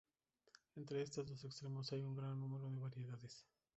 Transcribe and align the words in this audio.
Entre 0.75 0.99
estos 1.03 1.27
dos 1.27 1.43
extremos 1.43 1.93
hay 1.93 2.01
gran 2.01 2.39
número 2.39 2.71
de 2.71 2.79
variedades. 2.79 3.45